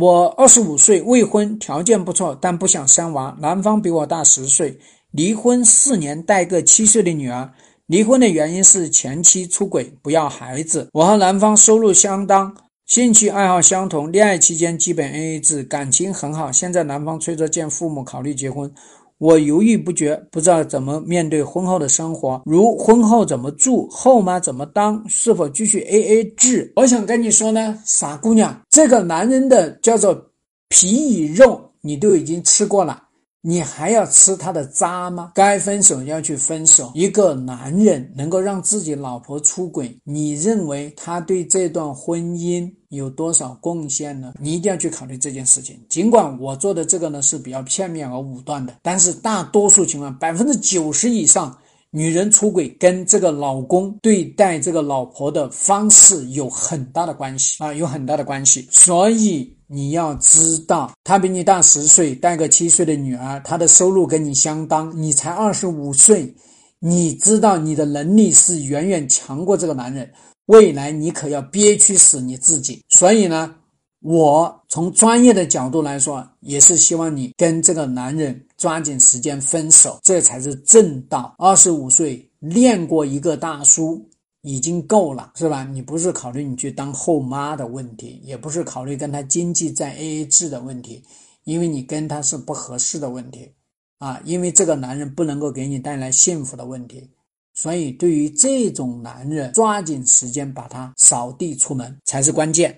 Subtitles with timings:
[0.00, 3.36] 我二十五岁，未婚，条件不错，但不想生娃。
[3.40, 4.78] 男方比我大十岁，
[5.10, 7.52] 离婚四年，带个七岁的女儿。
[7.86, 10.88] 离婚的原因是前妻出轨，不要孩子。
[10.92, 12.56] 我和男方收入相当，
[12.86, 16.52] 兴趣爱好相同，恋爱期间基本 AA 制，感情很好。
[16.52, 18.72] 现在男方催着见父母，考虑结婚。
[19.18, 26.72] 我犹豫不决，不知道怎么面对婚后的生活，如婚后怎么住，后妈怎么当，是否继续 A A 制？
[26.76, 30.16] 我想跟你说呢，傻姑娘，这个男人的叫做
[30.68, 33.07] 皮与肉，你都已经吃过了。
[33.40, 35.32] 你还要吃他的渣吗？
[35.34, 36.90] 该分手要去分手。
[36.94, 44.34] 一个男人能够让自己老婆出轨，你认为他对这段婚姻有多少贡献呢？
[44.40, 45.80] 你一定要去考虑这件事情。
[45.88, 51.56] 尽管我做的这个呢是比较片面而武断的，但是大多数情况，百分之九十以上。
[51.90, 58.68] 女人出轨跟这个老公对待这个老婆的方式有很大的关系啊，有很大的关系。
[58.70, 66.34] 所以你要知道，他比你大十岁，带个七岁的女儿，他的收入跟你相当，你才二十五岁，
[66.80, 70.10] 你知道你的能力是远远强过这个男人，
[70.46, 72.82] 未来你可要憋屈死你自己。
[72.88, 73.54] 所以呢。
[74.00, 81.34] 我从专业的角度来说，也是希望你跟这个男人抓紧时间分手，这才是正道。
[81.36, 84.00] 二十五岁练过一个大叔
[84.50, 85.64] 已经够了，是吧？
[85.64, 91.02] 你不是考虑你去当后妈的问题，也不是考虑跟他经济在 AA 制的问题，
[91.44, 93.52] 因为你跟他是不合适的问题
[93.98, 97.10] 啊，因为这个男人不能够给你带来幸福的问题。
[97.54, 102.76] 所以，对于这种男人，抓紧时间把他扫地出门才是关键。